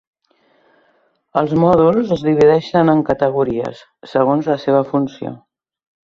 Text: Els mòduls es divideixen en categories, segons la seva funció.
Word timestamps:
Els 1.41 1.51
mòduls 1.63 2.13
es 2.15 2.23
divideixen 2.29 2.91
en 2.93 3.03
categories, 3.09 3.83
segons 4.17 4.49
la 4.53 4.57
seva 4.63 4.81
funció. 4.95 5.35